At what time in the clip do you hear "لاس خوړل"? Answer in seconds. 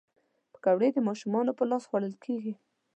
1.69-2.15